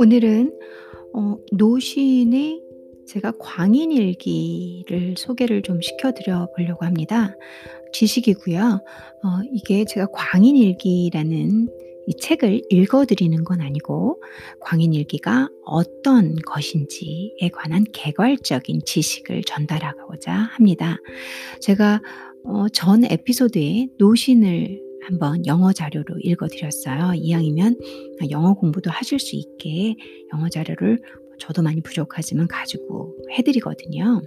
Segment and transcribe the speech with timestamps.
[0.00, 0.52] 오늘은
[1.12, 2.62] 어 노신의
[3.08, 7.34] 제가 광인일기를 소개를 좀 시켜 드려 보려고 합니다.
[7.92, 8.60] 지식이고요.
[8.62, 11.68] 어 이게 제가 광인일기라는
[12.06, 14.22] 이 책을 읽어 드리는 건 아니고
[14.60, 20.98] 광인일기가 어떤 것인지에 관한 개괄적인 지식을 전달하고자 합니다.
[21.60, 22.00] 제가
[22.44, 27.14] 어 전 에피소드에 노신을 한번 영어 자료로 읽어 드렸어요.
[27.14, 27.76] 이왕이면
[28.20, 29.96] 아 영어 공부도 하실 수 있게
[30.34, 30.98] 영어 자료를
[31.38, 34.20] 저도 많이 부족하지만 가지고 해 드리거든요.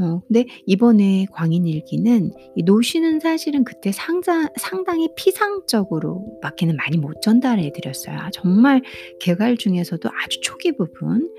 [0.00, 7.70] 어 근데 이번에 광인일기는 이 노신은 사실은 그때 상장 상당히 피상적으로 밖에는 많이 못 전달해
[7.72, 8.16] 드렸어요.
[8.18, 8.82] 아 정말
[9.20, 11.30] 개괄 중에서도 아주 초기 부분.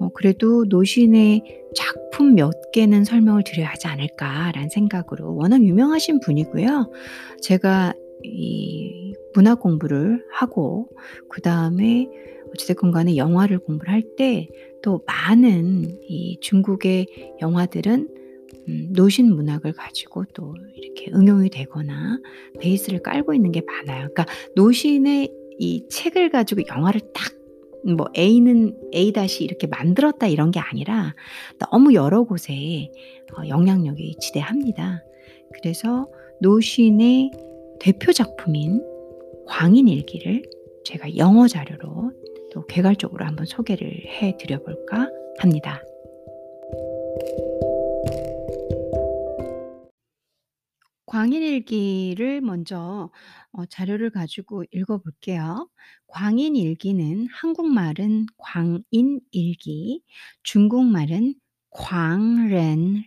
[0.00, 1.42] 어 그래도 '노신의
[1.76, 6.90] 작품 몇 개는 설명을 드려야 하지 않을까.'라는 생각으로 워낙 유명하신 분이고요.
[7.42, 10.88] 제가 이 문학 공부를 하고
[11.28, 12.08] 그 다음에
[12.52, 14.48] 어찌 됐건 간에 영화를 공부를 할 때
[14.82, 17.06] 또 많은 이 중국의
[17.40, 18.08] 영화들은
[18.68, 22.20] 음 노신 문학을 가지고 또 이렇게 응용이 되거나
[22.60, 24.08] 베이스를 깔고 있는 게 많아요.
[24.12, 27.38] 그러니까 노신의 이 책을 가지고 영화를 딱
[27.84, 31.14] 뭐 A는 A 이렇게 만들었다 이런 게 아니라
[31.58, 32.90] 너무 여러 곳에
[33.36, 35.02] 어 영향력이 지대합니다.
[35.54, 36.08] 그래서
[36.40, 37.30] 노신의
[37.80, 38.82] 대표 작품인
[39.46, 40.42] 광인일기를
[40.84, 42.12] 제가 영어 자료로
[42.52, 45.80] 또 개괄적으로 한번 소개를 해 드려볼까 합니다.
[51.06, 53.10] 광인일기를 먼저
[53.52, 55.68] 어, 자료를 가지고 읽어볼게요.
[56.08, 60.02] 광인일기는 한국말은 광인일기,
[60.42, 61.34] 중국말은
[61.70, 63.04] 광렌르지,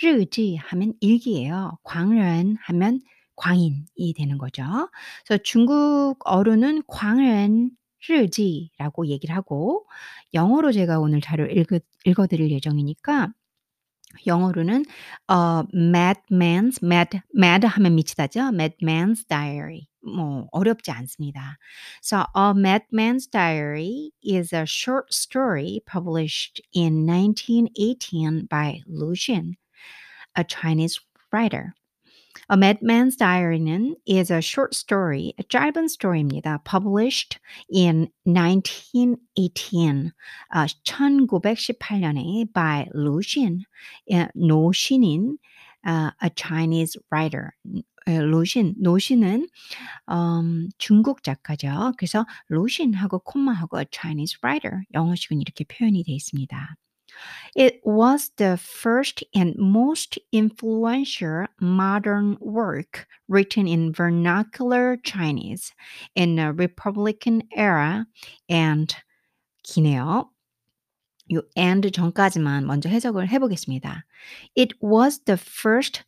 [0.00, 1.78] 르지 하면 일기예요.
[1.82, 3.00] 광렌 하면
[3.42, 4.62] 광인이 되는 거죠.
[5.26, 7.70] 그래서 중국어로는 광은
[8.08, 9.86] 르지라고 얘기를 하고
[10.34, 13.32] 영어로 제가 오늘 자료 읽어, 읽어드릴 예정이니까
[14.26, 14.84] 영어로는
[15.28, 18.50] 어, Madman's Mad Mad 하면 미치다죠.
[18.52, 21.58] Madman's Diary 뭐 어렵지 않습니다.
[22.02, 29.54] So A Madman's Diary is a short story published in 1918 by Lu Xun,
[30.36, 31.00] a Chinese
[31.32, 31.74] writer.
[32.48, 36.62] A Madman's Diary는 is a short story, 짧은 스토리입니다.
[36.64, 37.38] Published
[37.70, 40.12] in 1918,
[40.52, 43.64] 아 1918년에 by Lu Xun,
[44.10, 45.38] 예 노신인
[45.84, 47.50] 아 a Chinese writer.
[48.08, 49.46] 예 루신, 노신은
[50.10, 51.92] 음 중국 작가죠.
[51.96, 56.76] 그래서 루신하고 콤마하고 Chinese writer 영어식은 이렇게 표현이 돼 있습니다.
[57.55, 65.73] It was the first and most influential modern work written in vernacular Chinese
[66.13, 68.05] in the Republican era
[68.47, 68.93] and
[69.63, 70.29] 기네요.
[71.33, 74.05] 요 and 전까지만 먼저 해석을 해 보겠습니다.
[74.55, 76.03] It was the first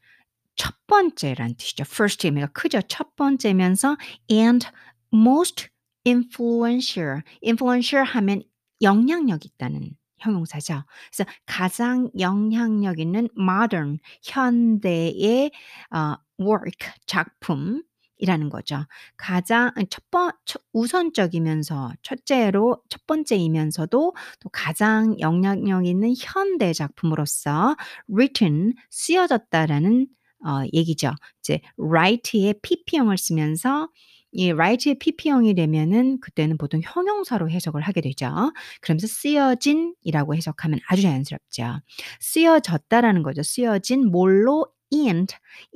[0.55, 1.83] 첫 번째라는 뜻이죠.
[1.83, 2.81] first 의미가 크죠.
[2.87, 3.97] 첫 번째면서
[4.29, 4.67] and
[5.13, 5.69] most
[6.05, 8.43] influential, influential 하면
[8.81, 10.82] 영향력 있다는 형용사죠.
[11.12, 15.50] 그래서 가장 영향력 있는 modern 현대의
[15.94, 17.82] 어 work 작품
[18.18, 18.84] 이라는 거죠.
[19.16, 27.76] 가장 첫 번 첫 우선적이면서 첫째로 첫 번째이면서도 또 가장 영향력 있는 현대 작품으로서
[28.08, 30.06] written 쓰여졌다라는
[30.46, 31.12] 어 얘기죠.
[31.40, 33.88] 이제 write의 PP형을 쓰면서
[34.34, 38.52] 이 write의 PP형이 되면은 그때는 보통 형용사로 해석을 하게 되죠.
[38.80, 41.80] 그러면서 쓰여진이라고 해석하면 아주 자연스럽죠.
[42.20, 43.42] 쓰여졌다라는 거죠.
[43.42, 45.26] 쓰여진 뭘로 in,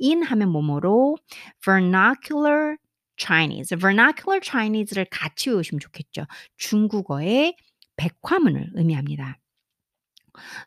[0.01, 1.15] in 하면 뭐뭐로
[1.63, 2.75] vernacular
[3.17, 6.25] Chinese, vernacular Chinese를 같이 외우시면 좋겠죠.
[6.57, 7.55] 중국어의
[7.95, 9.37] 백화문을 의미합니다.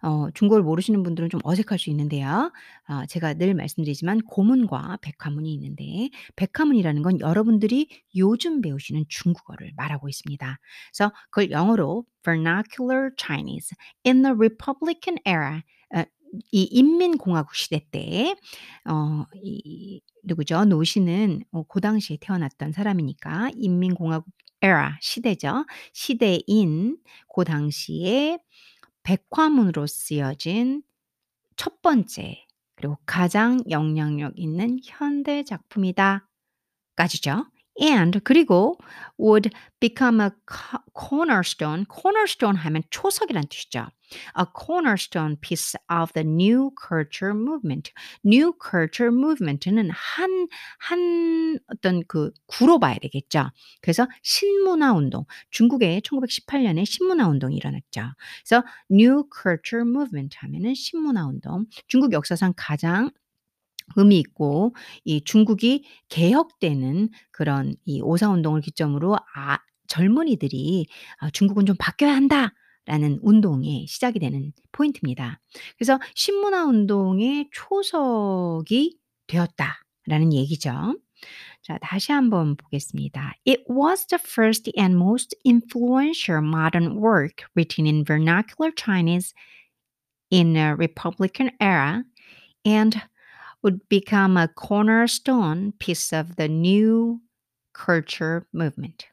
[0.03, 2.53] 어 중국어를 모르시는 분들은 좀 어색할 수 있는데요.
[2.89, 10.59] 어 제가 늘 말씀드리지만 고문과 백화문이 있는데 백화문이라는 건 여러분들이 요즘 배우시는 중국어를 말하고 있습니다.
[10.93, 13.77] 그래서 그걸 영어로 vernacular Chinese
[14.07, 15.63] in the Republican era
[15.95, 16.05] 어
[16.51, 18.35] 이 인민공화국 시대 때
[18.89, 20.65] 어 이 누구죠?
[20.65, 24.27] 노신은 어고 당시에 태어났던 사람이니까 인민공화국
[24.65, 25.67] era 시대죠.
[25.93, 26.97] 시대인
[27.29, 28.39] 고 당시에
[29.03, 30.83] 백화문으로 쓰여진
[31.57, 32.47] 첫 번째
[32.77, 36.29] 그리고 가장 영향력 있는 현대 작품이다
[36.97, 37.47] 까지죠.
[37.81, 38.79] And 그리고
[39.19, 40.31] would become a
[40.95, 41.87] cornerstone.
[41.89, 43.89] cornerstone 하면 초석이란 뜻이죠.
[44.39, 47.93] A cornerstone piece of the new culture movement.
[48.27, 50.49] new culture movement는 한,
[50.79, 53.51] 한 어떤 그 구로 봐야 되겠죠.
[53.81, 55.25] 그래서 신문화 운동.
[55.51, 58.13] 중국에 1918년에 신문화 운동이 일어났죠.
[58.45, 61.65] 그래서 new culture movement 하면은 신문화 운동.
[61.87, 63.11] 중국 역사상 가장
[63.97, 64.75] 의미 있고
[65.05, 69.59] 이 중국이 개혁되는 그런 이 오사 운동을 기점으로 아
[69.89, 70.87] 젊은이들이
[71.19, 75.41] '아 중국은 좀 바뀌어야 한다.'라는 운동의 시작이 되는 포인트입니다.
[75.77, 80.97] 그래서 신문화 운동의 초석이 되었다라는 얘기죠.
[81.63, 83.35] 자 다시 한번 보겠습니다.
[83.47, 89.33] It was the first and most influential modern work written in vernacular Chinese
[90.33, 92.03] in a republican era
[92.67, 92.99] and
[93.64, 97.22] would become a cornerstone piece of the new
[97.74, 99.08] culture movement.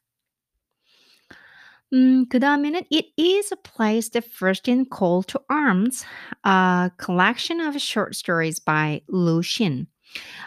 [1.93, 6.05] 음, 그 다음에는 It is placed first in Call to Arms,
[6.43, 9.87] a collection of short stories by Lu Xin.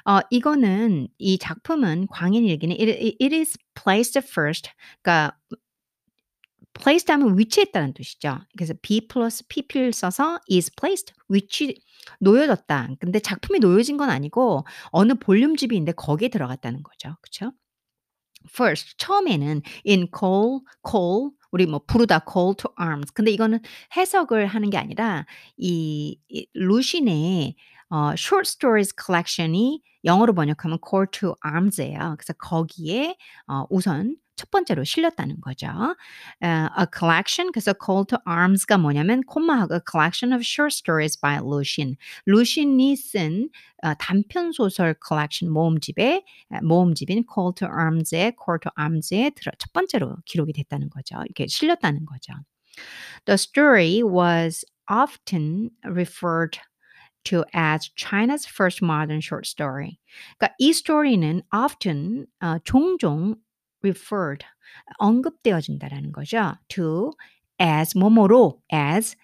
[0.06, 4.70] 어, 이거는 이 작품은 광인일기는 it, it is placed first.
[5.02, 5.38] 그러니까
[6.75, 8.39] placed 하면 위치했다는 뜻이죠.
[8.57, 11.81] 그래서 be 플러스 pp를 써서 is placed 위치
[12.21, 12.89] 놓여졌다.
[12.99, 17.17] 근데 작품이 놓여진 건 아니고 어느 볼륨집이 있는데 거기에 들어갔다는 거죠.
[17.21, 17.53] 그쵸?
[18.49, 23.13] first 처음에는 in call call 우리 뭐 부르다 call to arms.
[23.13, 23.61] 근데 이거는
[23.97, 25.27] 해석을 하는 게 아니라
[25.57, 27.55] 이, 이 루신의
[27.91, 32.17] 어, short stories collection이 영어로 번역하면 call to arms예요.
[32.19, 33.17] 그래서 거기에
[33.47, 35.69] 어, 우선 첫 번째로 실렸다는 거죠.
[36.43, 41.39] Uh, a collection, 그래서 call to arms가 뭐냐면 콤마하고 a collection of short stories by
[41.39, 41.97] Lucian.
[42.27, 43.51] 루신이 쓴
[43.83, 46.25] 어, 단편 소설 collection 모음집에
[46.63, 51.17] 모음집인 call to arms의 call to arms에 들어 첫 번째로 기록이 됐다는 거죠.
[51.25, 52.33] 이렇게 실렸다는 거죠.
[53.27, 56.59] The story was often referred
[57.25, 59.99] to as China's first modern short story.
[60.39, 63.37] 그러니까 이 스토리는 often 어, 종종
[63.83, 64.45] referred
[64.99, 66.55] 언급되어진다라는 거죠.
[66.69, 67.13] to
[67.61, 69.17] as 뭐뭐로 as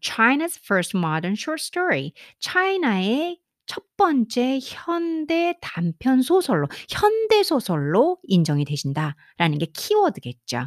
[0.00, 2.12] China's first modern short story.
[2.40, 10.66] 차이나의 첫 번째 현대 단편 소설로 현대 소설로 인정이 되신다라는 게 키워드겠죠.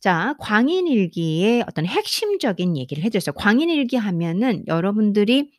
[0.00, 3.32] 자, 광인일기의 어떤 핵심적인 얘기를 해 줬어요.
[3.34, 5.50] 광인일기 하면은 여러분들이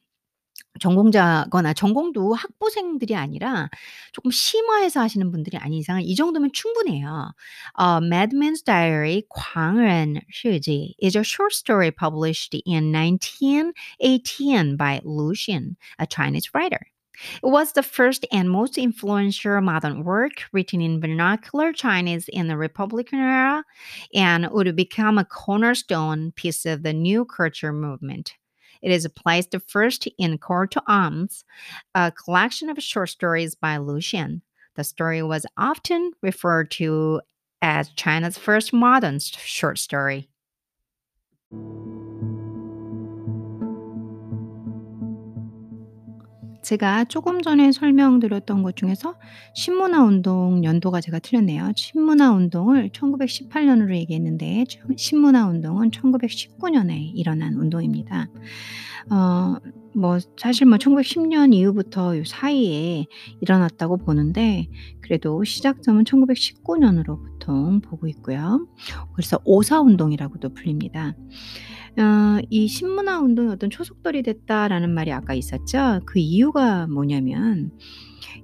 [0.81, 3.69] 전공자거나 전공도 학부생들이 아니라
[4.13, 7.33] 조금 심화해서 하시는 분들이 아닌 이상은 이 정도면 충분해요.
[7.79, 16.07] Uh, Madman's Diary, 狂人日记 is a short story published in 1918 by Lu Xun, a
[16.07, 16.81] Chinese writer.
[17.43, 22.57] It was the first and most influential modern work written in vernacular Chinese in the
[22.57, 23.65] Republican era
[24.13, 28.35] and would become a cornerstone piece of the new culture movement.
[28.82, 31.44] It is placed first in Court to Arms,
[31.96, 34.42] a collection of short stories by Lucian.
[34.76, 37.22] The story was often referred to
[37.62, 40.30] as China's first modern short story.
[46.70, 49.16] 제가 조금 전에 설명드렸던 것 중에서
[49.56, 51.72] 신문화 운동 연도가 제가 틀렸네요.
[51.76, 58.28] 신문화 운동을 1918년으로 얘기했는데 신문화 운동은 1919년에 일어난 운동입니다.
[59.10, 59.56] 어,
[59.96, 63.08] 뭐 사실 뭐 1910년 이후부터 요 사이에
[63.42, 64.68] 일어났다고 보는데
[65.02, 68.68] 그래도 시작점은 1919년으로 보통 보고 있고요.
[69.16, 71.16] 그래서 오사 운동이라고도 불립니다.
[71.98, 76.02] 어, 이 신문화 운동이 어떤 초속돌이 됐다라는 말이 아까 있었죠.
[76.06, 77.72] 그 이유가 뭐냐면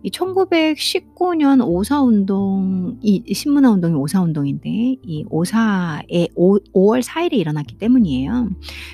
[0.03, 4.69] 이 1919년 오사 운동 이 신문화 운동이 오사 운동인데
[5.01, 8.49] 이 오사에 5, 5월 4일에 일어났기 때문이에요.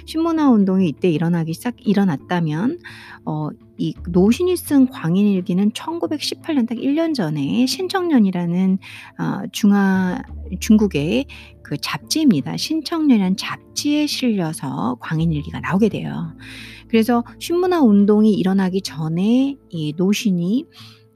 [0.06, 2.80] 신문화 운동이 이때 일어나기 시작 일어났다면
[3.26, 3.50] 어,
[3.82, 8.78] 이 노신이 쓴 광인일기는 1918년 딱 1년 전에 신청년이라는
[9.18, 10.22] 어, 중화
[10.60, 11.26] 중국의
[11.64, 12.58] 그 잡지입니다.
[12.58, 16.36] 신청년이라는 잡지에 실려서 광인일기가 나오게 돼요.
[16.90, 20.68] 그래서 신문화 운동이 일어나기 전에 이 노신이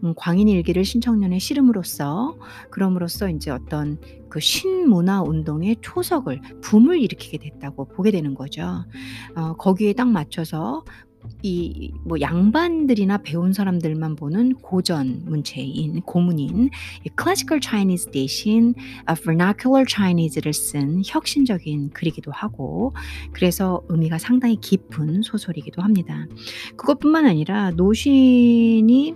[0.04, 2.36] 음, 광인일기를 신청년에 실음으로써
[2.72, 8.86] 그럼으로써 이제 어떤 그 신문화 운동의 초석을 붐을 일으키게 됐다고 보게 되는 거죠.
[9.36, 10.84] 어, 거기에 딱 맞춰서
[11.44, 16.70] 이 뭐 양반들이나 배운 사람들만 보는 고전 문체인 고문인
[17.16, 18.76] 클래시컬 차이니즈 대신
[19.24, 22.94] vernacular Chinese를 쓴 혁신적인 글이기도 하고
[23.34, 26.28] 그래서 의미가 상당히 깊은 소설이기도 합니다.
[26.78, 29.16] 그것뿐만 아니라 노신이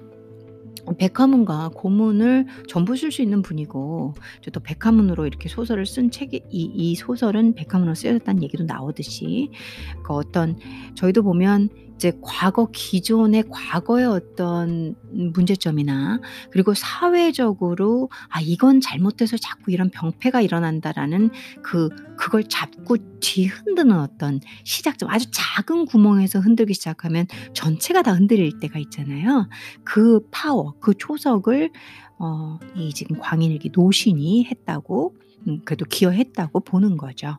[0.98, 6.96] 백화문과 고문을 전부 쓸 수 있는 분이고 저도 백화문으로 이렇게 소설을 쓴 책이 이, 이
[6.96, 9.52] 소설은 백화문으로 쓰였다는 얘기도 나오듯이
[10.04, 10.58] 그 어떤
[10.96, 19.90] 저희도 보면 이제 과거 기존의 과거의 어떤 문제점이나 그리고 사회적으로 '아 이건 잘못돼서 자꾸 이런
[19.92, 21.30] 병폐가 일어난다.'라는
[21.62, 28.80] 그 그걸 잡고 뒤흔드는 어떤 시작점 아주 작은 구멍에서 흔들기 시작하면 전체가 다 흔들릴 때가
[28.80, 29.50] 있잖아요.
[29.84, 31.72] 그 파워 그 초석을
[32.20, 35.16] 어 이 지금 광인일기 노신이 했다고
[35.48, 37.38] 음 그래도 기여했다고 보는 거죠.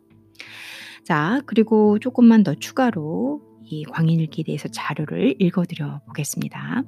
[1.04, 6.82] 자 그리고 쪼끔만 더 추가로 이 광인일기에 대해서 자료를 읽어 드려 보겠습니다.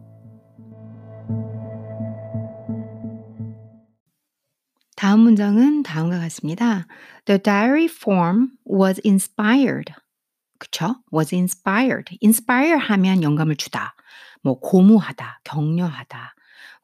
[4.96, 6.86] 다음 문장은 다음과 같습니다.
[7.24, 9.92] The diary form was inspired.
[10.58, 10.96] 그쵸?
[11.12, 12.16] was inspired.
[12.22, 13.94] inspire 하면 영감을 주다.
[14.42, 16.34] 뭐 고무하다, 격려하다.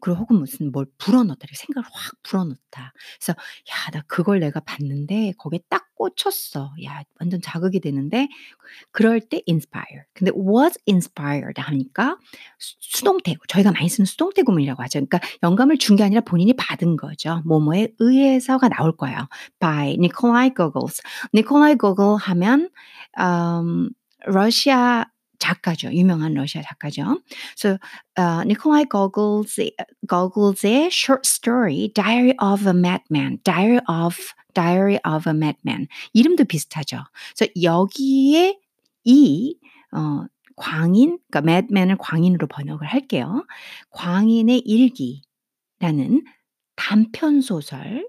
[0.00, 1.46] 그리고 혹은 무슨 뭘 불어넣다.
[1.54, 2.92] 생각을 확 불어넣다.
[3.18, 3.32] 그래서
[3.70, 6.72] '야 나 그걸 내가 봤는데 거기에 딱 꽂혔어.
[6.84, 8.28] 야 완전 자극이 되는데'
[8.92, 10.04] 그럴 때 inspire.
[10.14, 12.18] 근데 was inspired 하니까
[12.58, 15.00] 수 수동태고 저희가 많이 쓰는 수동태 구문이라고 하죠.
[15.00, 17.42] 그러니까 영감을 준 게 아니라 본인이 받은 거죠.
[17.46, 19.28] 뭐뭐에 의해서가 나올 거예요.
[19.60, 20.88] by Nikolai Gogol.
[21.34, 22.70] Nikolai Gogol 하면
[23.18, 23.90] 음
[24.26, 25.06] 러시아
[25.48, 25.92] 작가죠.
[25.92, 27.20] 유명한 러시아 작가죠.
[27.56, 27.78] So
[28.16, 29.58] uh, Nikolai Gogol's
[30.06, 33.40] Gogol's short story Diary of a Madman.
[33.44, 34.16] Diary of
[34.54, 35.88] Diary of a Madman.
[36.12, 37.04] 이름도 비슷하죠.
[37.36, 38.58] 그래서 여기에
[39.04, 39.56] 이
[39.92, 40.26] 어,
[40.56, 43.46] 광인, 그러니까 madman을 광인으로 번역을 할게요.
[43.90, 46.24] 광인의 일기라는
[46.76, 48.06] 단편 소설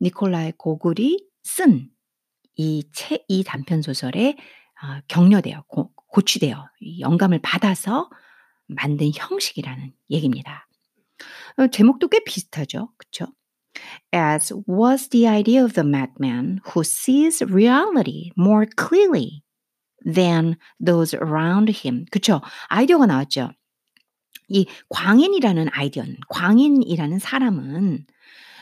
[0.00, 1.92] 니콜라이 고글이 쓴
[2.56, 4.36] 이 책, 이 단편 소설에
[4.82, 6.68] 어, 격려되어 고, 고취되어
[7.00, 8.08] 영감을 받아서
[8.66, 10.68] 만든 형식이라는 얘기입니다.
[11.56, 12.90] 어, 제목도 꽤 비슷하죠.
[12.96, 13.26] 그쵸?
[14.14, 19.42] As was the idea of the madman who sees reality more clearly
[20.04, 22.04] than those around him.
[22.10, 22.40] 그쵸?
[22.68, 23.50] 아이디어가 나왔죠.
[24.48, 28.06] 이 광인이라는 아이디어는, 광인이라는 사람은,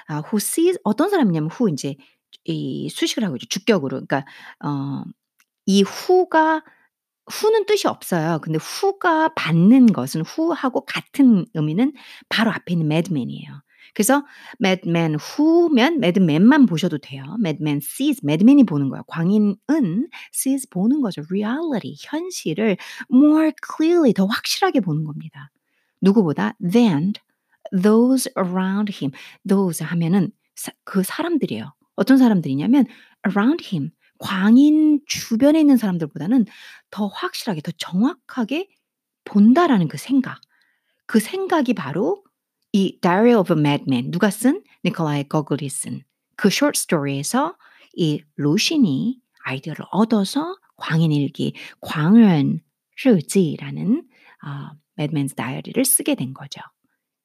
[0.06, 1.96] 아, who sees, 어떤 사람이냐면, who 이제,
[2.44, 3.48] 이 수식을 하고 있죠.
[3.48, 4.02] 주격으로.
[4.06, 4.24] 그러니까,
[4.64, 5.02] 어,
[5.66, 6.62] 이 who가
[7.30, 8.40] 후는 뜻이 없어요.
[8.42, 11.92] 근데 후가 받는 것은 후하고 같은 의미는
[12.28, 13.62] 바로 앞에 있는 madman이에요.
[13.94, 14.24] 그래서
[14.60, 17.24] madman who면 madman만 보셔도 돼요.
[17.40, 19.02] madman sees, madman이 보는 거예요.
[19.06, 21.22] 광인은 sees 보는 거죠.
[21.30, 22.76] reality, 현실을
[23.12, 25.50] more clearly, 더 확실하게 보는 겁니다.
[26.00, 27.14] 누구보다 than
[27.82, 29.12] those around him.
[29.46, 31.72] those 하면은 사, 그 사람들이에요.
[31.96, 32.86] 어떤 사람들이냐면
[33.26, 33.90] around him.
[34.20, 36.46] 광인 주변에 있는 사람들보다는
[36.90, 38.68] 더 확실하게 더 정확하게
[39.24, 40.40] 본다라는 그 생각.
[41.06, 42.22] 그 생각이 바로
[42.72, 47.56] 이 Diary of a Madman 누가 쓴 니콜라이 거글이 쓴그 story에서
[47.94, 52.60] 이 루신이 아이디어를 얻어서 광인일기 광연
[53.04, 54.04] 르지라는
[54.44, 56.60] 어, Madman's Diary를 쓰게 된 거죠.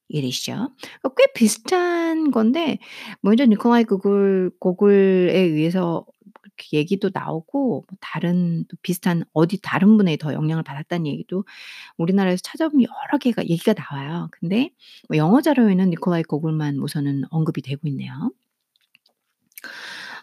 [0.07, 0.71] 이해되시죠?
[1.17, 2.79] 꽤 비슷한 건데
[3.21, 6.05] 먼저 니콜라이 고글 고글에 의해서
[6.73, 11.45] 얘기도 나오고 뭐 다른 또 비슷한 어디 다른 분에 더 영향을 받았다는 얘기도
[11.97, 14.29] 우리나라에서 찾아보면 여러 개가 얘기가 나와요.
[14.31, 14.71] 근데
[15.07, 18.31] 뭐 영어 자료에는 니콜라이 고글만 우선은 언급이 되고 있네요.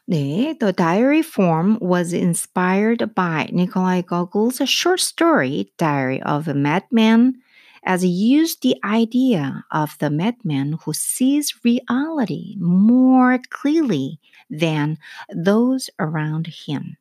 [0.07, 7.35] 네, the diary form was inspired by Nikolai Gogol's short story Diary of a Madman
[7.84, 14.98] as he used the idea of the madman who sees reality more clearly than
[15.34, 16.98] those around him.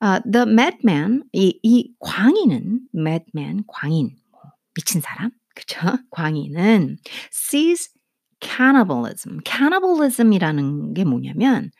[0.00, 4.16] Uh, the madman, 이, 이 광인은 madman, 광인,
[4.74, 5.98] 미친 사람, 그쵸?
[6.10, 6.98] 광인은
[7.32, 7.90] sees
[8.40, 9.40] cannibalism.
[9.44, 11.72] cannibalism이라는 게 뭐냐면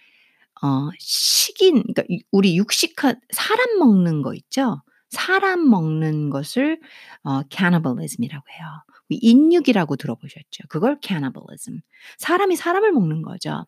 [0.62, 2.02] 어, 식인, 그러니까
[2.32, 4.82] 우리 육식한 사람 먹는 거 있죠?
[5.13, 6.79] 사람 먹는 것을
[7.23, 8.67] 어, cannibalism이라고 해요.
[9.09, 10.63] 인육이라고 들어보셨죠?
[10.69, 11.81] 그걸 cannibalism.
[12.17, 13.65] 사람이 사람을 먹는 거죠.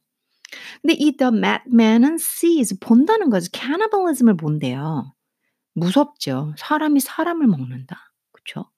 [0.81, 3.49] 근데 이 the madman은 sees 본다는 거죠.
[3.53, 5.13] cannibalism을 본대요.
[5.73, 6.53] 무섭죠.
[6.57, 8.11] 사람이 사람을 먹는다.
[8.31, 8.69] 그렇죠?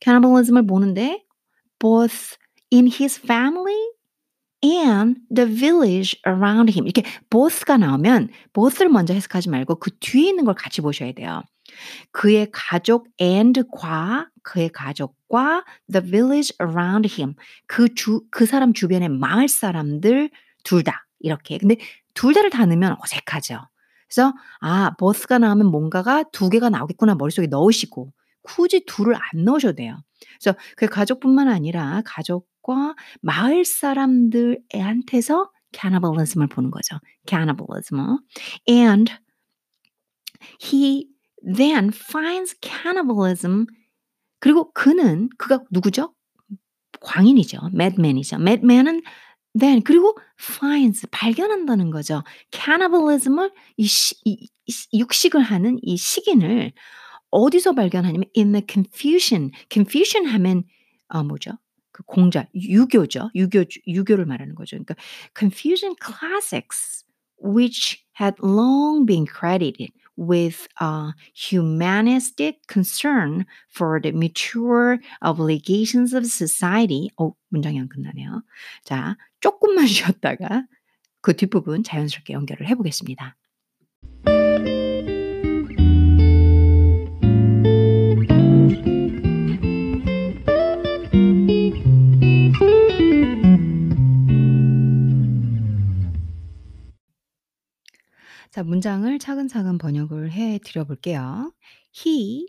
[0.00, 1.24] cannibalism을 보는데
[1.78, 2.36] both
[2.72, 3.76] in his family
[4.64, 10.44] and the village around him 이렇게 both가 나오면 both를 먼저 해석하지 말고 그 뒤에 있는
[10.44, 11.42] 걸 같이 보셔야 돼요.
[12.12, 17.34] 그의 가족 and과 그의 가족과 the village around him
[17.66, 20.30] 그 주 그 사람 주변의 마을 사람들
[20.64, 21.58] 둘 다 이렇게.
[21.58, 21.76] 근데
[22.14, 23.60] 둘 다를 다 넣으면 어색하죠.
[24.08, 30.02] 그래서 아 both가 나오면 뭔가가 두 개가 나오겠구나 머릿속에 넣으시고 굳이 둘을 안 넣으셔도 돼요.
[30.40, 36.98] 그래서 그 가족뿐만 아니라 가족과 마을 사람들한테서 cannibalism을 보는 거죠.
[37.28, 38.18] cannibalism.
[38.68, 39.12] And
[40.62, 41.08] he
[41.42, 43.66] then finds cannibalism
[44.40, 46.14] 그리고 그는 그가 누구죠?
[47.00, 47.70] 광인이죠.
[47.72, 48.36] madman이죠.
[48.36, 49.02] madman은
[49.58, 52.22] then 그리고 finds 발견한다는 거죠.
[52.52, 56.72] cannibalism을 이, 시, 이, 이 육식을 하는 이 식인을
[57.30, 59.50] 어디서 발견하냐면 in the confusion.
[59.70, 60.64] confusion 하면
[61.08, 61.52] 어 뭐죠?
[61.92, 63.30] 그 공자 유교죠.
[63.34, 64.76] 유교 유교를 말하는 거죠.
[64.76, 64.94] 그러니까
[65.36, 67.04] confusion classics
[67.42, 77.08] which had long been credited with a humanistic concern for the mature obligations of society.
[77.16, 78.42] 어, 문장이 안 끝나네요.
[78.84, 80.66] 자, 조금만 쉬었다가
[81.20, 83.36] 그 뒷부분 자연스럽게 연결을 해보겠습니다.
[98.58, 101.52] 자, 문장을 차근차근 번역을 해 드려 볼게요.
[101.94, 102.48] He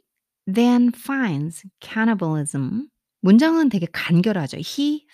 [0.52, 2.88] then finds cannibalism.
[3.22, 4.58] 문장은 되게 간결하죠.
[4.58, 5.06] He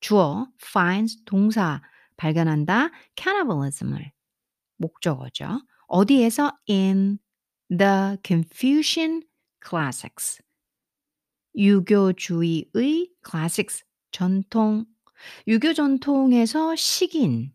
[0.00, 1.80] 주어 finds 동사
[2.16, 4.10] 발견한다 cannibalism을
[4.78, 5.62] 목적어죠.
[5.86, 7.20] 어디에서 in
[7.68, 9.22] the Confucian
[9.64, 10.42] classics
[11.56, 14.84] 유교주의의 classics 전통
[15.46, 17.52] 유교 전통에서 식인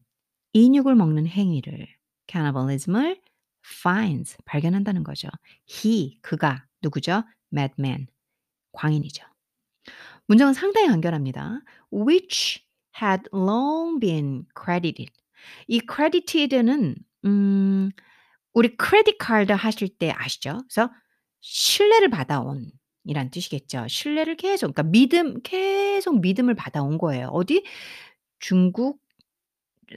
[0.53, 1.94] 인육을 먹는 행위를
[2.27, 3.21] cannibalism을
[3.65, 5.29] finds 발견한다는 거죠.
[5.69, 7.23] he 그가 누구죠?
[7.53, 8.07] madman
[8.73, 9.25] 광인이죠.
[10.27, 11.61] 문장은 상당히 간결합니다.
[11.91, 12.63] which
[13.01, 15.11] had long been credited.
[15.67, 17.91] 이 credited는 음
[18.53, 20.59] 우리 크레딧 카드 하실 때 아시죠?
[20.69, 20.91] 그래서
[21.41, 22.71] 신뢰를 받아온
[23.05, 23.87] 이란 뜻이겠죠.
[23.87, 27.27] 신뢰를 계속 그러니까 믿음 계속 믿음을 받아온 거예요.
[27.29, 27.63] 어디?
[28.39, 28.99] 중국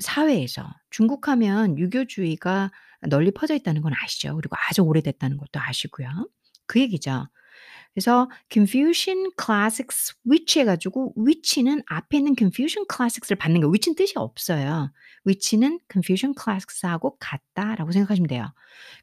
[0.01, 2.71] 사회에서 중국 하면 유교주의가
[3.09, 4.35] 널리 퍼져 있다는 건 아시죠?
[4.37, 6.29] 그리고 아주 오래됐다는 것도 아시고요.
[6.67, 7.29] 그 얘기죠.
[7.95, 14.93] 그래서 Confucian Classics which 해가지고 which는 앞에 있는 Confucian Classics를 받는 거 which는 뜻이 없어요.
[15.27, 18.53] which는 Confucian Classics하고 같다라고 생각하시면 돼요.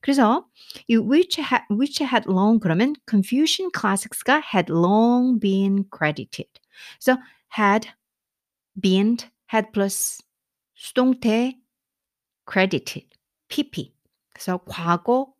[0.01, 0.47] 그래서
[0.87, 6.49] 이 which had, which had long 그러면 Confucian Classics가 had long been credited.
[7.03, 7.19] 그래서
[7.57, 7.89] had
[8.79, 9.17] been
[9.51, 10.19] had plus
[10.75, 11.57] 수동태
[12.51, 13.07] credited,
[13.47, 13.93] pp.
[14.33, 15.33] 그래서 과거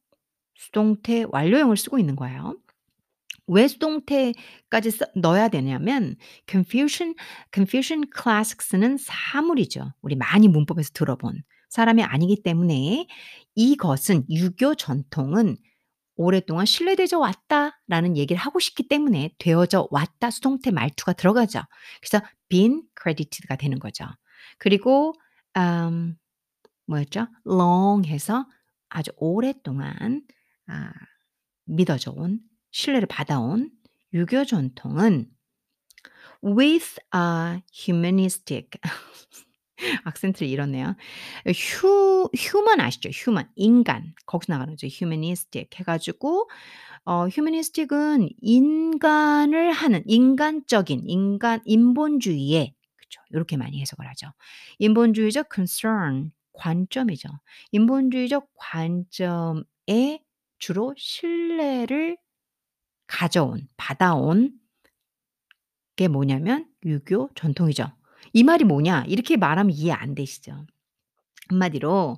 [0.56, 2.58] 수동태 완료형을 쓰고 있는 거예요.
[3.48, 6.15] 왜 수동태까지 써, 넣어야 되냐면
[6.50, 7.15] confusion,
[7.54, 9.93] confusion classics는 사물이죠.
[10.02, 13.08] 우리 많이 문법에서 들어본 사람이 아니기 때문에
[13.54, 15.58] 이것은 유교 전통은
[16.15, 21.62] 오랫동안 신뢰되어 왔다라는 얘기를 하고 싶기 때문에 되어져 왔다 수동태 말투가 들어가죠.
[22.02, 24.06] 그래서 been credited가 되는 거죠.
[24.58, 25.13] 그리고
[25.58, 26.18] 음,
[26.88, 27.28] 뭐였죠?
[27.46, 28.48] long 해서
[28.89, 30.24] 아주 오랫동안
[30.68, 30.94] 아,
[31.65, 32.41] 믿어져 온
[32.72, 33.72] 신뢰를 받아온
[34.13, 35.32] 유교 전통은
[36.44, 38.80] with a humanistic
[40.06, 40.96] 악센트를 잃었네요.
[41.56, 43.10] 휴 휴먼 아시죠?
[43.10, 44.88] 휴먼 인간 거기서 나가는 거죠.
[44.88, 46.50] humanistic 해가지고
[47.06, 52.74] 어 humanistic은 인간을 하는 인간적인 인간 인본주의에
[53.10, 54.28] 그쵸 요렇게 많이 해석을 하죠.
[54.80, 57.30] 인본주의적 concern 관점이죠.
[57.72, 59.65] 인본주의적 관점에
[60.60, 62.18] 주로 신뢰를
[63.08, 64.54] 가져온 받아온
[65.96, 67.91] 게 뭐냐면 유교 전통이죠.
[68.34, 70.65] 이 말이 뭐냐 이렇게 말하면 이해 안 되시죠.
[71.50, 72.18] 한마디로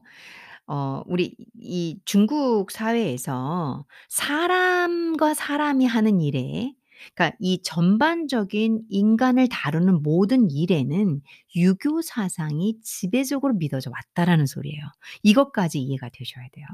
[0.68, 6.74] 어 우리 이 중국 사회에서 사람과 사람이 하는 일에
[7.14, 11.22] 그러니까 이 전반적인 인간을 다루는 모든 일에는
[11.56, 14.84] 유교 사상이 지배적으로 믿어져 왔다라는 소리예요.
[15.24, 16.66] 이것까지 이해가 되셔야 돼요.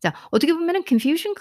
[0.00, 1.34] 자, 어떻게 보면은 Confucian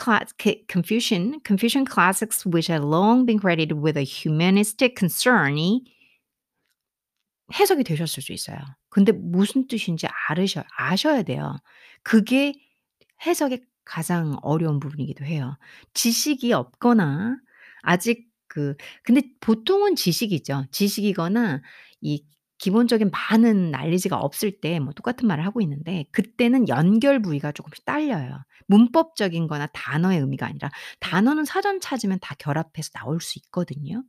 [0.72, 5.84] Confucian, Confucian classics which had long been credited with a humanistic concern이
[7.54, 8.58] 해석이 되셨을 수 있어요.
[8.90, 11.58] 근데 무슨 뜻인지 알으셔, 아셔야 돼요.
[12.04, 12.54] 그게
[13.26, 15.58] 해석의 가장 어려운 부분이기도 해요.
[15.94, 17.38] 지식이 없거나
[17.82, 20.66] 아직 그 근데 보통은 지식이죠.
[20.72, 21.62] 지식이거나
[22.02, 22.26] 이
[22.60, 28.44] 기본적인 많은 난리지가 없을 때 뭐 똑같은 말을 하고 있는데 그때는 연결 부위가 조금씩 딸려요.
[28.68, 34.04] 문법적인 거나 단어의 의미가 아니라 단어는 사전 찾으면 다 결합해서 나올 수 있거든요.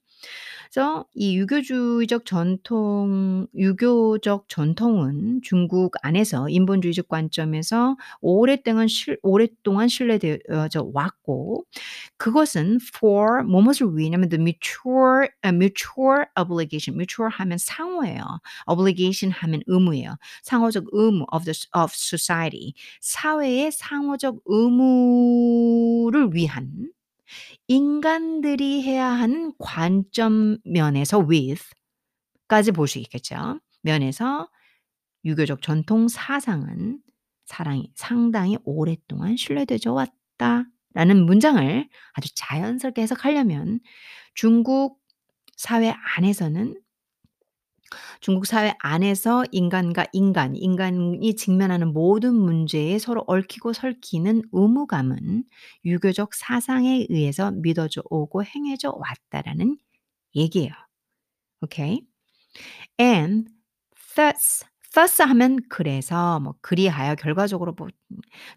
[0.73, 11.65] 그래서 이 유교주의적 전통 유교적 전통은 중국 안에서 인본주의적 관점에서 오랫동안 실 오랫동안 신뢰되어져 왔고
[12.17, 18.41] 그것은 for 뭐뭇을 위냐면 the mutual 아 mutual obligation mutual 하면 상호예요.
[18.71, 20.17] obligation 하면 의무예요.
[20.43, 26.91] 상호적 의무 of the of society 사회의 상호적 의무를 위한
[27.69, 33.61] 인간들이 해야 하는 관점 면에서 with까지 볼 수 있겠죠.
[33.83, 34.49] 면에서
[35.25, 37.01] 유교적 전통 사상은
[37.47, 40.65] 사랑이 상당히 오랫동안 신뢰되어 왔다
[40.95, 43.81] 라는 문장을 아주 자연스럽게 해석하려면
[44.35, 45.01] 중국
[45.57, 46.82] 사회 안에서는
[48.21, 55.45] 중국 사회 안에서 인간과 인간, 인간이 직면하는 모든 문제에 서로 얽히고 설키는 의무감은
[55.85, 59.79] 유교적 사상에 의해서 믿어져 오고 행해져 왔다라는
[60.37, 60.73] 얘기예요.
[61.63, 62.03] 오케이?
[62.99, 63.49] And
[64.17, 67.89] thus thus 하면 그래서 뭐 그리하여 결과적으로 뭐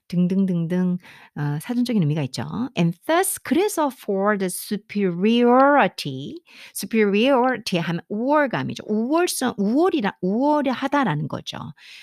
[0.08, 0.98] 등등등등
[1.36, 2.44] 어 사전적인 의미가 있죠.
[2.78, 6.42] And thus 그래서 for the superiority
[6.76, 8.84] superiority 하면 우월감이죠.
[8.88, 11.58] 우월성 우월이라 우월하다라는 거죠.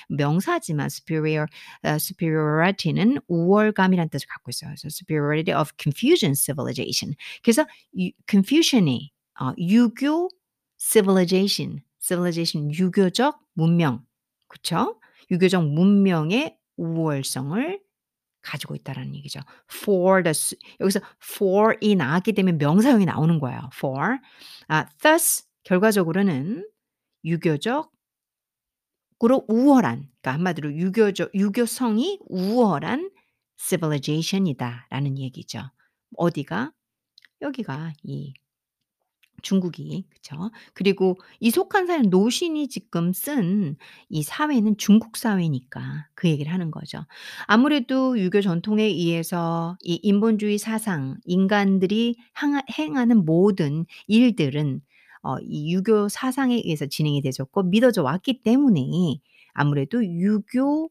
[0.09, 1.47] 명사지만 superior
[1.85, 4.71] 어 superiority는 우월감이라는 뜻을 갖고 있어요.
[4.71, 7.15] 그래서 superiority of Confucian civilization.
[7.43, 7.67] 그래서
[7.99, 10.29] 유 Confucian이 어 유교
[10.79, 14.05] civilization civilization 유교적 문명
[14.53, 15.01] 그쵸?
[15.31, 17.81] 유교적 문명의 우월성을
[18.43, 19.41] 가지고 있다라는 얘기죠.
[19.73, 20.35] For the
[20.79, 23.71] 여기서 for이 나왔기 때문에 명사형이 나오는 거예요.
[23.75, 24.19] For.
[24.69, 26.69] 아, thus 결과적으로는
[27.25, 27.91] 유교적
[29.25, 33.11] 으로 우월한 그러니까 한마디로 유교적 유교성이 우월한
[33.57, 35.63] civilization이다라는 얘기죠.
[36.17, 36.73] 어디가?
[37.41, 38.35] 여기가 이
[39.43, 40.51] 중국이 그쵸.
[40.75, 43.77] 그리고 이 속한 사람 노신이 지금 쓴
[44.09, 47.05] 이 사회는 중국 사회니까 그 얘기를 하는 거죠.
[47.47, 54.81] 아무래도 유교 전통에 의해서 이 인본주의 사상, 인간들이 향하 행하는 모든 일들은
[55.25, 58.83] 어 이 유교 사상에 의해서 진행이 되졌고 믿어져 왔기 때문에
[59.55, 60.91] 아무래도 유교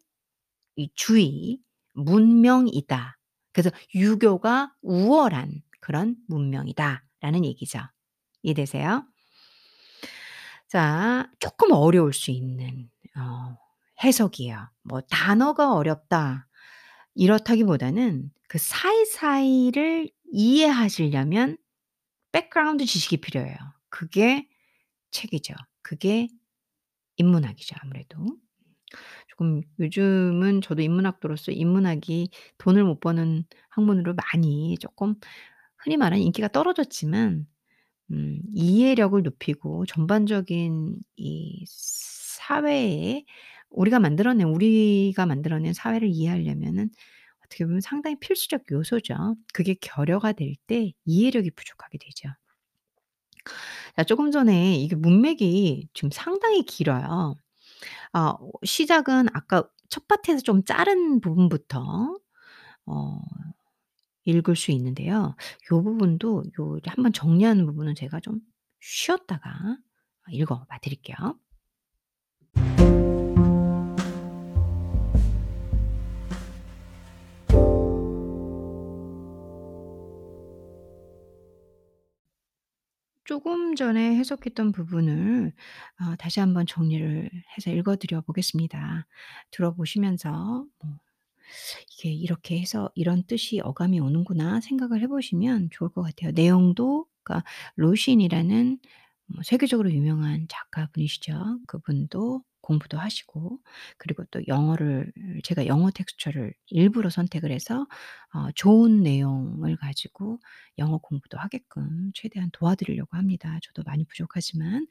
[0.76, 1.60] 이 주의
[1.94, 3.18] 문명이다.
[3.54, 7.80] 그래서 유교가 우월한 그런 문명이다라는 얘기죠.
[8.44, 9.06] 이해되세요?
[10.70, 13.58] 자, 쪼끔 어려울 수 있는 어
[14.04, 14.70] 해석이에요.
[14.84, 16.48] 뭐 단어가 어렵다
[17.16, 21.58] 이렇다기보다는 그 사이사이를 이해하시려면
[22.34, 23.56] 백그라운드 지식이 필요해요.
[23.90, 24.48] 그게
[25.12, 25.56] 책이죠.
[25.84, 26.28] 그게
[27.18, 28.20] 인문학이죠, 아무래도.
[29.30, 35.16] 조금 요즘은 저도 인문학도로서 인문학이 돈을 못 버는 학문으로 많이 쪼끔
[35.80, 37.48] 흔히 말하는 인기가 떨어졌지만
[38.12, 43.24] 음 이해력을 높이고 전반적인 이 사회에
[43.70, 46.90] 우리가 만들어낸 우리가 만들어낸 사회를 이해하려면은
[47.46, 49.36] 어떻게 보면 상당히 필수적 요소죠.
[49.54, 52.30] 그게 결여가 될 때 이해력이 부족하게 되죠.
[53.96, 57.36] 자 조금 전에 이게 문맥이 지금 상당히 길어요.
[58.14, 62.18] 어 시작은 아까 첫 파트에서 좀 자른 부분부터
[62.88, 63.22] 어
[64.26, 65.36] 읽을 수 있는데요.
[65.72, 68.40] 요 부분도 요 한번 정리하는 부분은 제가 좀
[68.80, 69.78] 쉬었다가
[70.30, 71.16] 읽어 봐 드릴게요.
[83.24, 85.54] 조금 전에 해석했던 부분을
[86.02, 89.08] 어 다시 한번 정리를 해서 읽어 드려 보겠습니다.
[89.52, 91.11] 들어보시면서 뭐'
[91.94, 96.32] 이게 이렇게 해서 이런 뜻이 어감이 오는구나.' 생각을 해 보시면 좋을 것 같아요.
[96.32, 98.80] 내용도 그러니까 루신이라는
[99.28, 101.60] 뭐 세계적으로 유명한 작가분이시죠.
[101.68, 103.60] 그분도 공부도 하시고
[103.98, 105.12] 그리고 또 영어를
[105.44, 107.88] 제가 영어 텍스처를 일부러 선택을 해서
[108.34, 110.40] 어 좋은 내용을 가지고
[110.78, 113.60] 영어 공부도 하게끔 최대한 도와드리려고 합니다.
[113.64, 114.88] 저도 많이 부족하지만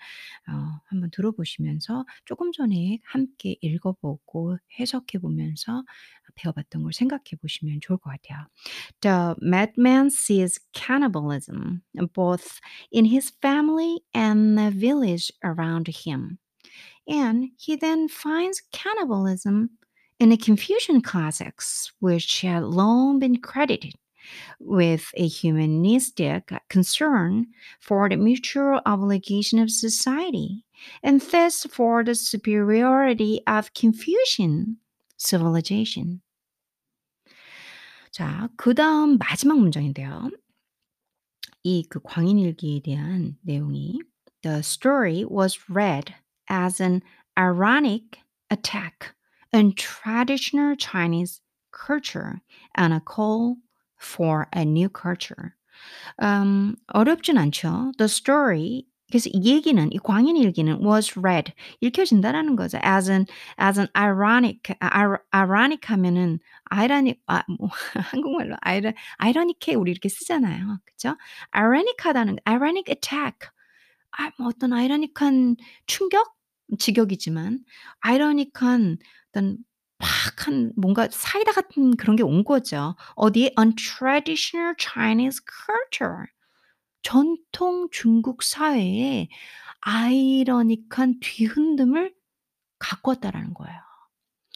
[0.48, 5.84] 어 한번 들어보시면서 조금 전에 함께 읽어 보고 해석해 보면서
[6.34, 8.46] 배워 봤던 걸 생각해 보시면 좋을 것 같아요.
[9.00, 11.82] The madman sees cannibalism
[12.14, 12.60] both
[12.92, 16.38] in his family and the village around him.
[17.07, 19.71] And he then finds cannibalism
[20.19, 23.93] in the Confucian classics, which had long been credited
[24.59, 27.47] with a humanistic concern
[27.79, 30.65] for the mutual obligation of society,
[31.03, 34.77] and thus for the superiority of Confucian
[35.17, 36.21] civilization.
[38.11, 40.31] 자, 그 다음 마지막 문장인데요.
[41.63, 43.99] 이 그 광인일기에 대한 내용이
[44.41, 46.15] The story was read
[46.49, 47.01] as an
[47.37, 49.13] ironic attack
[49.53, 51.41] on traditional Chinese
[51.71, 52.41] culture
[52.75, 53.57] and a call
[53.97, 55.55] for a new culture.
[56.21, 57.91] 음, 어렵진 않죠.
[57.97, 62.79] The story 그래서 이 얘기는 이 광인 일기는 was read 읽혀진다라는 거죠.
[62.83, 63.27] As an
[63.61, 64.73] as an ironic
[65.33, 66.39] ironic 하면은
[66.71, 67.69] ironic 아, 뭐,
[68.11, 70.79] 한국말로 아이러 아이러니해 우리 이렇게 쓰잖아요.
[70.85, 71.17] 그렇죠?
[71.55, 73.49] ironic하다는 ironic attack
[74.11, 76.33] 아, 뭐 어떤 아이러니한 충격
[76.78, 77.60] 직역이지만
[78.00, 78.98] 아이러니한
[79.30, 79.58] 어떤
[79.98, 82.96] 팍한 뭔가 사이다 같은 그런 게 온 거죠.
[83.16, 86.26] 어디에 untraditional Chinese culture
[87.02, 89.28] 전통 중국 사회에
[89.80, 92.12] 아이러니한 뒤흔듦을
[92.78, 93.78] 갖고 왔다라는 거예요.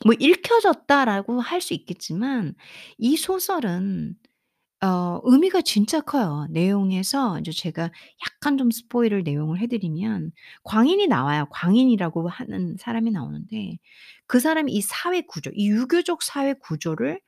[0.04, 2.54] 뭐 읽혀졌다라고 할 수 있겠지만
[2.98, 4.16] 이 소설은
[4.84, 6.46] 어 의미가 진짜 커요.
[6.50, 7.84] 내용에서 이제 제가
[8.26, 10.32] 약간 좀 spoil을 내용을 해 드리면
[10.64, 11.46] 광인이 나와요.
[11.50, 13.78] 광인이라고 하는 사람이 나오는데
[14.26, 17.20] 그 사람이 이 사회 구조, 이 유교적 사회 구조를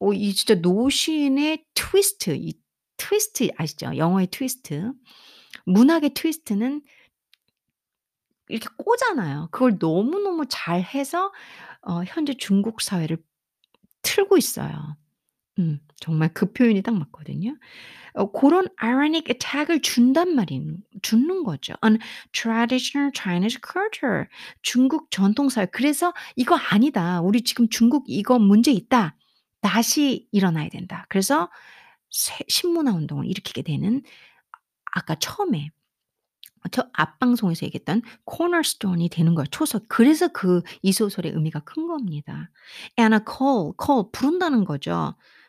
[0.00, 2.54] 어 이 진짜 노신의 트위스트 이
[2.96, 3.96] 트위스트 아시죠?
[3.96, 4.92] 영어의 트위스트.
[5.66, 6.82] 문학의 twist는
[8.48, 9.48] 이렇게 꼬잖아요.
[9.52, 11.32] 그걸 너무너무 잘해서
[11.82, 13.18] 어 현재 중국 사회를
[14.02, 14.96] 틀고 있어요.
[15.58, 17.56] 음 정말 그 표현이 딱 맞거든요.
[18.14, 21.74] 어 고런 ironic attack을 준단 말인 주는 거죠.
[21.84, 21.98] on
[22.32, 24.26] traditional Chinese culture
[24.62, 25.66] 중국 전통 사회.
[25.66, 27.20] 그래서 '이거 아니다.
[27.22, 29.16] 우리 지금 중국 이거 문제 있다.
[29.62, 31.50] 다시 일어나야 된다.' 그래서
[32.10, 34.02] 새 신문화 운동을 일으키게 되는
[34.92, 35.70] 아까 처음에
[36.72, 39.86] 저 앞방송에서 얘기했던 cornerstone이 되는 거예요, 초석.
[39.88, 42.50] 그래서 그 이 소설의 의미가 큰 겁니다.
[42.98, 45.14] and a call, call 부른다는 거죠."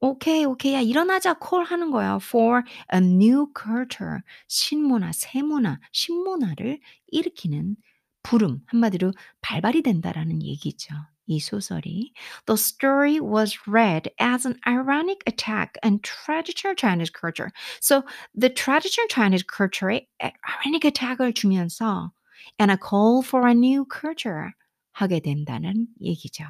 [0.00, 0.74] 오케이, 오케이.
[0.74, 2.18] 야 일어나자." 콜 하는 거야.
[2.22, 7.76] for a new culture 신문화, 새문화, 신문화를 일으키는
[8.22, 10.94] 부름, 한마디로 발발이 된다라는 얘기죠.
[11.26, 12.12] 이 소설이
[12.46, 17.50] The story was read as an ironic attack on traditional Chinese culture.
[17.80, 18.02] So
[18.34, 22.10] the traditional Chinese culture에 ironic attack을 주면서
[22.58, 24.52] and a call for a new culture
[24.92, 26.44] 하게 된다는 얘기죠.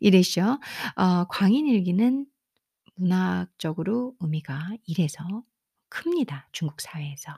[0.00, 0.60] 이래서
[0.96, 2.26] 어 광인일기는
[2.96, 5.24] 문학적으로 의미가 이래서
[5.88, 6.48] 큽니다.
[6.52, 7.36] 중국 사회에서.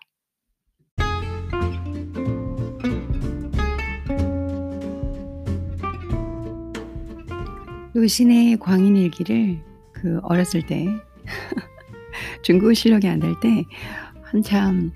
[7.95, 9.59] 노신의 광인일기를
[9.93, 10.87] 그 어렸을 때
[12.43, 13.65] 중국어 실력이 안 될 때
[14.23, 14.93] 한참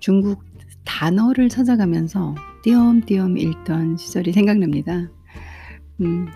[0.00, 0.44] 중국
[0.84, 5.08] 단어를 찾아가면서 띄엄띄엄 읽던 시절이 생각납니다.
[6.00, 6.28] 음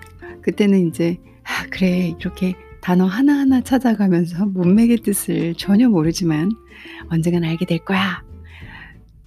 [0.43, 2.15] 그때는 인제 '아 그래.
[2.19, 2.55] 이렇게
[2.89, 6.51] 단어 하나하나 찾아가면서 문맥의 뜻을 전혀 모르지만
[7.11, 8.23] 언젠간 알게 될 거야.'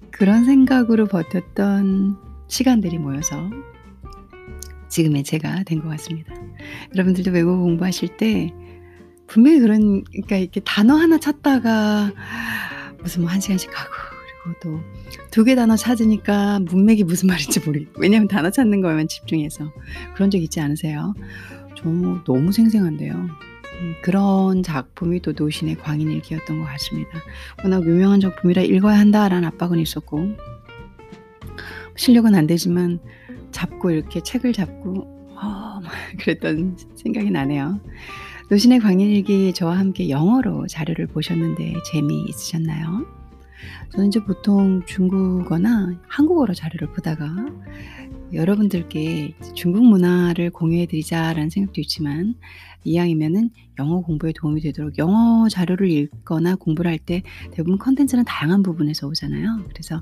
[0.10, 3.52] 그런 생각으로 버텼던 시간들이 모여서
[4.90, 6.34] 지금의 제가 된 것 같습니다.
[6.96, 8.52] 여러분들도 외국어 공부하실 때
[9.28, 12.12] 분명히 그런 그러니까 이렇게 단어 하나 찾다가
[13.04, 13.92] 무슨 뭐1 시간씩 가고
[14.44, 14.82] 그리고
[15.30, 19.72] 또2개 단어 찾으니까 문맥이 무슨 말인지 모르겠고 왜냐하면 단어 찾는 거에만 집중해서
[20.16, 21.14] 그런 적 있지 않으세요?
[21.76, 21.84] 저
[22.26, 23.51] 너무 생생한데요.
[23.82, 27.20] 음 그런 작품이 또 노신의 광인일기였던 것 같습니다.
[27.64, 30.36] 워낙 유명한 작품이라 '읽어야 한다.'라는 압박은 있었고
[31.96, 33.00] 실력은 안 되지만
[33.52, 35.84] 잡고 이렇게 책을 잡고 어막
[36.20, 37.80] 그랬던 생각이 나네요.
[38.50, 43.06] 노신의 광인일기 저와 함께 영어로 자료를 보셨는데 재미있으셨나요?
[43.92, 47.34] 저는 이제 보통 중국어나 한국어로 자료를 보다가
[48.34, 52.36] 여러분들께 중국 문화를 공유해 드리자라는 생각도 있지만
[52.84, 59.08] 이왕이면은 영어 공부에 도움이 되도록 영어 자료를 읽거나 공부를 할 때 대부분 콘텐츠는 다양한 부분에서
[59.08, 59.66] 오잖아요.
[59.70, 60.02] 그래서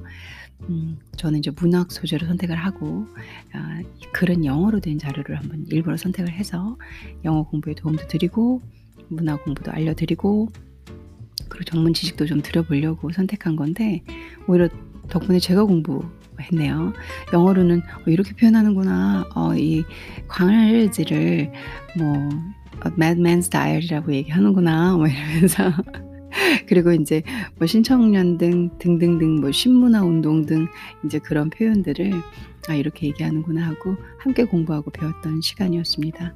[0.69, 3.05] 음 저는 이제 문학 소재로 선택을 하고
[3.53, 6.77] 아이 글은 영어로 된 자료를 한번 일부러 선택을 해서
[7.23, 8.61] 영어 공부에 도움도 드리고
[9.07, 10.49] 문학 공부도 알려 드리고
[11.47, 14.03] 그리고 전문 지식도 좀 들여 보려고 선택한 건데
[14.47, 14.67] 오히려
[15.09, 16.03] 덕분에 제가 공부
[16.41, 16.93] 했네요.
[17.33, 19.25] 영어로는 '어 이렇게 표현하는구나.
[19.35, 19.83] 어 이
[20.27, 21.51] 광활지를
[21.97, 25.71] 뭐어 madman's diary라고 얘기하는구나.' 뭐 이러면서
[26.67, 27.23] 그리고 인제
[27.57, 30.67] 뭐 신청년 등 등등등 뭐 신문화 운동 등
[31.03, 32.11] 인제 그런 표현들을
[32.69, 36.35] '아 이렇게 얘기하는구나.' 하고 함께 공부하고 배웠던 시간이었습니다.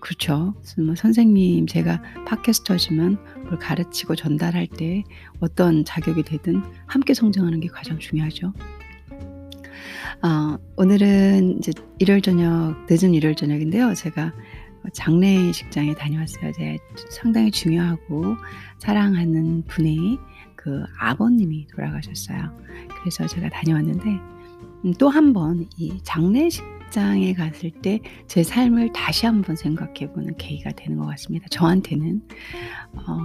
[0.00, 0.54] 그렇죠.
[0.78, 5.04] 뭐 선생님 제가 팟캐스터지만 뭘 가르치고 전달할 때
[5.40, 8.52] 어떤 자격이 되든 함께 성장하는 게 가장 중요하죠.
[10.22, 13.94] 어 오늘은 이제 일요일 저녁 늦은 일요일 저녁인데요.
[13.94, 14.32] 제가
[14.94, 16.52] 장례식장에 다녀왔어요.
[16.52, 16.78] 제가
[17.10, 18.36] 상당히 중요하고
[18.78, 20.18] 사랑하는 분의
[20.56, 22.56] 그 아버님이 돌아가셨어요.
[23.00, 24.08] 그래서 제가 다녀왔는데
[24.84, 30.98] 음, 또한 번 이 장례식장에 갔을 때 제 삶을 다시 한번 생각해 보는 계기가 되는
[30.98, 31.46] 것 같습니다.
[31.50, 32.22] 저한테는
[32.94, 33.16] 어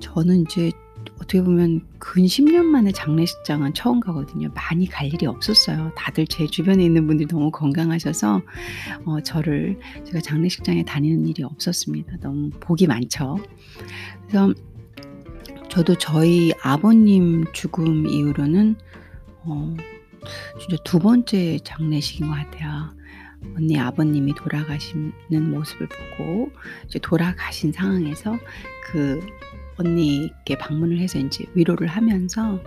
[0.00, 0.70] 저는 이제
[1.16, 4.50] 어떻게 보면 근 10년 만에 장례식장은 처음 가거든요.
[4.54, 5.92] 많이 갈 일이 없었어요.
[5.96, 8.42] 다들 제 주변에 있는 분들이 너무 건강하셔서
[9.04, 12.16] 어 저를 제가 장례식장에 다니는 일이 없었습니다.
[12.20, 13.38] 너무 복이 많죠.
[14.26, 14.52] 그래서
[15.68, 18.76] 저도 저희 아버님 죽음 이후로는
[19.44, 19.76] 어
[20.58, 23.00] 진짜 두 번째 장례식인 것 같아요.
[23.56, 26.50] 언니 아버님이 돌아가시는 모습을 보고
[26.86, 28.38] 이제 돌아가신 상황에서
[28.90, 29.20] 그
[29.80, 32.60] 언니께 방문을 해서 인제 위로를 하면서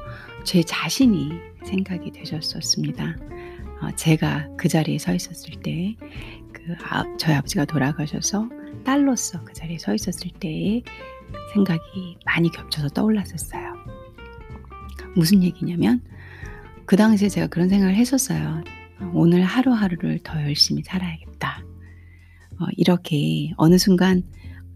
[0.44, 1.32] 제 자신이
[1.66, 3.16] 생각이 되셨었습니다.
[3.82, 5.96] 어 제가 그 자리에 서 있었을 때
[6.54, 8.48] 그 아 저희 아버지가 돌아가셔서
[8.86, 10.84] 딸로서 그 자리에 서 있었을 때의
[11.54, 13.74] 생각이 많이 겹쳐서 떠올랐었어요.
[15.16, 16.02] 무슨 얘기냐면
[16.86, 18.64] 그 당시에 제가 그런 생각을 했었어요.
[19.14, 21.64] '오늘 하루하루를 더 열심히 살아야겠다.'
[22.60, 24.24] 어 이렇게 어느 순간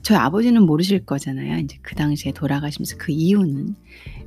[0.02, 1.58] 저희 아버지는 모르실 거잖아요.
[1.58, 3.76] 인제 그 당시에 돌아가시면서 그 이유는.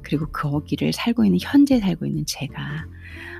[0.03, 2.87] 그리고 거기를 살고 있는 현재 살고 있는 제가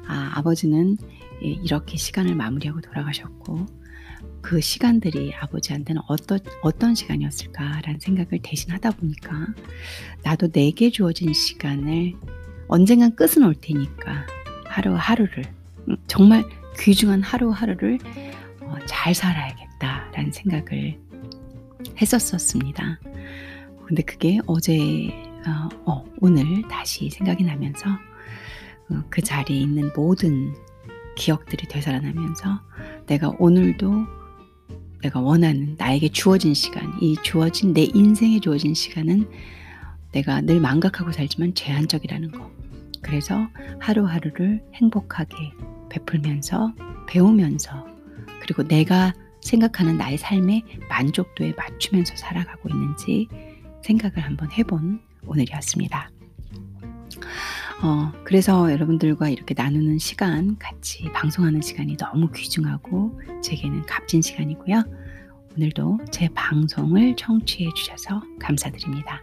[0.07, 0.97] '아 아버지는
[1.43, 3.67] 예 이렇게 시간을 마무리하고 돌아가셨고
[4.43, 9.47] 그 시간들이 아버지한테는 어떤 어떤 시간이었을까.'라는 생각을 대신 하다 보니까
[10.23, 12.13] '나도 내게 주어진 시간을
[12.69, 14.27] 언젠간 끝은 올 테니까
[14.67, 15.45] 하루하루를
[15.89, 16.45] 음 정말
[16.79, 17.99] 귀중한 하루하루를
[18.63, 20.99] 어 '잘 살아야겠다.'라는 생각을
[22.01, 23.01] 했었었습니다.
[23.87, 25.11] 근데 그게 어제
[25.47, 27.89] 어 어 오늘 다시 생각이 나면서
[28.91, 30.53] 어 그 자리에 있는 모든
[31.17, 32.61] 기억들이 되살아나면서
[33.07, 33.93] 내가 오늘도
[35.03, 39.29] 내가 원하는 나에게 주어진 시간, 이 주어진 내 인생에 주어진 시간은
[40.13, 42.51] 내가 늘 망각하고 살지만 제한적이라는 거.
[43.01, 45.53] 그래서 하루하루를 행복하게
[45.89, 46.75] 베풀면서
[47.09, 47.87] 배우면서
[48.43, 53.29] 그리고 내가 생각하는 나의 삶의 만족도에 맞추면서 살아가고 있는지
[53.83, 56.11] 생각을 한번 해본 오늘이었습니다.
[57.83, 64.85] 어 그래서 여러분들과 이렇게 나누는 시간 같이 방송하는 시간이 너무 귀중하고 제게는 값진 시간이고요.
[65.57, 69.23] 오늘도 제 방송을 청취해 주셔서 감사드립니다.